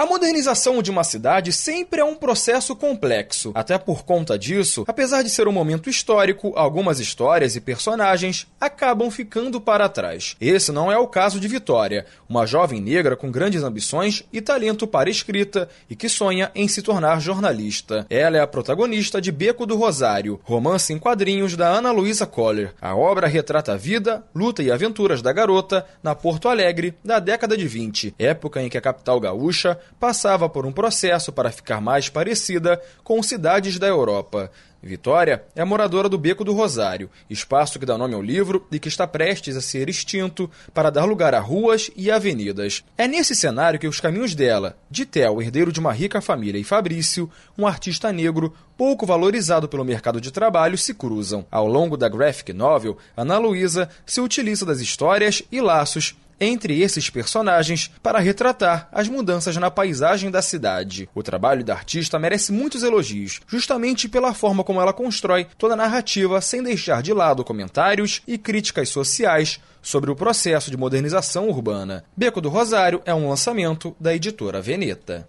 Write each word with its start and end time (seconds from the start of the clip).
A 0.00 0.06
modernização 0.06 0.82
de 0.82 0.90
uma 0.90 1.04
cidade 1.04 1.52
sempre 1.52 2.00
é 2.00 2.04
um 2.04 2.14
processo 2.14 2.74
complexo. 2.74 3.52
Até 3.54 3.76
por 3.76 4.02
conta 4.02 4.38
disso, 4.38 4.82
apesar 4.88 5.20
de 5.20 5.28
ser 5.28 5.46
um 5.46 5.52
momento 5.52 5.90
histórico, 5.90 6.54
algumas 6.56 7.00
histórias 7.00 7.54
e 7.54 7.60
personagens 7.60 8.46
acabam 8.58 9.10
ficando 9.10 9.60
para 9.60 9.90
trás. 9.90 10.38
Esse 10.40 10.72
não 10.72 10.90
é 10.90 10.96
o 10.96 11.06
caso 11.06 11.38
de 11.38 11.46
Vitória, 11.46 12.06
uma 12.26 12.46
jovem 12.46 12.80
negra 12.80 13.14
com 13.14 13.30
grandes 13.30 13.62
ambições 13.62 14.24
e 14.32 14.40
talento 14.40 14.86
para 14.86 15.10
escrita 15.10 15.68
e 15.90 15.94
que 15.94 16.08
sonha 16.08 16.50
em 16.54 16.66
se 16.66 16.80
tornar 16.80 17.20
jornalista. 17.20 18.06
Ela 18.08 18.38
é 18.38 18.40
a 18.40 18.46
protagonista 18.46 19.20
de 19.20 19.30
Beco 19.30 19.66
do 19.66 19.76
Rosário, 19.76 20.40
romance 20.44 20.94
em 20.94 20.98
quadrinhos 20.98 21.58
da 21.58 21.68
Ana 21.68 21.92
Luísa 21.92 22.24
Coller. 22.24 22.72
A 22.80 22.96
obra 22.96 23.26
retrata 23.26 23.74
a 23.74 23.76
vida, 23.76 24.24
luta 24.34 24.62
e 24.62 24.72
aventuras 24.72 25.20
da 25.20 25.30
garota 25.30 25.84
na 26.02 26.14
Porto 26.14 26.48
Alegre 26.48 26.94
da 27.04 27.18
década 27.18 27.54
de 27.54 27.68
20, 27.68 28.14
época 28.18 28.62
em 28.62 28.70
que 28.70 28.78
a 28.78 28.80
capital 28.80 29.20
gaúcha 29.20 29.78
passava 29.98 30.48
por 30.48 30.66
um 30.66 30.72
processo 30.72 31.32
para 31.32 31.50
ficar 31.50 31.80
mais 31.80 32.08
parecida 32.08 32.80
com 33.02 33.22
cidades 33.22 33.78
da 33.78 33.86
Europa. 33.86 34.50
Vitória 34.82 35.44
é 35.54 35.62
moradora 35.62 36.08
do 36.08 36.16
Beco 36.16 36.42
do 36.42 36.54
Rosário, 36.54 37.10
espaço 37.28 37.78
que 37.78 37.84
dá 37.84 37.98
nome 37.98 38.14
ao 38.14 38.22
livro 38.22 38.66
e 38.72 38.78
que 38.78 38.88
está 38.88 39.06
prestes 39.06 39.54
a 39.54 39.60
ser 39.60 39.90
extinto 39.90 40.50
para 40.72 40.88
dar 40.88 41.04
lugar 41.04 41.34
a 41.34 41.40
ruas 41.40 41.90
e 41.94 42.10
avenidas. 42.10 42.82
É 42.96 43.06
nesse 43.06 43.34
cenário 43.34 43.78
que 43.78 43.86
os 43.86 44.00
caminhos 44.00 44.34
dela, 44.34 44.78
de 44.90 45.04
Theo, 45.04 45.42
herdeiro 45.42 45.70
de 45.70 45.80
uma 45.80 45.92
rica 45.92 46.22
família, 46.22 46.58
e 46.58 46.64
Fabrício, 46.64 47.30
um 47.58 47.66
artista 47.66 48.10
negro 48.10 48.54
pouco 48.74 49.04
valorizado 49.04 49.68
pelo 49.68 49.84
mercado 49.84 50.18
de 50.18 50.30
trabalho, 50.30 50.78
se 50.78 50.94
cruzam. 50.94 51.44
Ao 51.50 51.66
longo 51.66 51.94
da 51.94 52.08
graphic 52.08 52.50
novel, 52.54 52.96
Ana 53.14 53.36
Luísa 53.36 53.90
se 54.06 54.22
utiliza 54.22 54.64
das 54.64 54.80
histórias 54.80 55.42
e 55.52 55.60
laços 55.60 56.16
entre 56.40 56.80
esses 56.80 57.10
personagens 57.10 57.90
para 58.02 58.18
retratar 58.18 58.88
as 58.90 59.08
mudanças 59.08 59.56
na 59.56 59.70
paisagem 59.70 60.30
da 60.30 60.40
cidade. 60.40 61.08
O 61.14 61.22
trabalho 61.22 61.62
da 61.62 61.74
artista 61.74 62.18
merece 62.18 62.52
muitos 62.52 62.82
elogios, 62.82 63.40
justamente 63.46 64.08
pela 64.08 64.32
forma 64.32 64.64
como 64.64 64.80
ela 64.80 64.92
constrói 64.92 65.46
toda 65.58 65.74
a 65.74 65.76
narrativa 65.76 66.40
sem 66.40 66.62
deixar 66.62 67.02
de 67.02 67.12
lado 67.12 67.44
comentários 67.44 68.22
e 68.26 68.38
críticas 68.38 68.88
sociais 68.88 69.60
sobre 69.82 70.10
o 70.10 70.16
processo 70.16 70.70
de 70.70 70.76
modernização 70.76 71.48
urbana. 71.48 72.04
Beco 72.16 72.40
do 72.40 72.48
Rosário 72.48 73.02
é 73.04 73.14
um 73.14 73.28
lançamento 73.28 73.94
da 73.98 74.14
editora 74.14 74.60
Veneta. 74.60 75.28